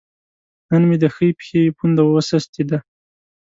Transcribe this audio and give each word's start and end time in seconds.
نن 0.69 0.81
مې 0.89 0.97
د 1.03 1.05
ښۍ 1.15 1.29
پښې 1.37 1.61
پونده 1.77 2.03
وسستې 2.05 2.63
ده 2.69 2.77